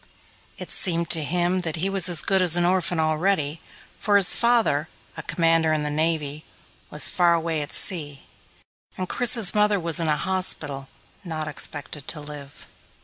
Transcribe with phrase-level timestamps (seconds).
[0.57, 3.61] It seemed to him that he was as good as an orphan already,
[3.99, 6.43] for his father, a Commander in the Navy,
[6.89, 8.23] was far away at sea,
[8.97, 10.87] and Chris's mother was in a hospital,
[11.23, 12.65] not expected to live.